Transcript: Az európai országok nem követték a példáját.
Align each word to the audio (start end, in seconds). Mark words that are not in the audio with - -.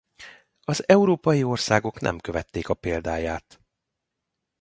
Az 0.61 0.87
európai 0.89 1.43
országok 1.43 1.99
nem 1.99 2.19
követték 2.19 2.69
a 2.69 2.73
példáját. 2.73 3.61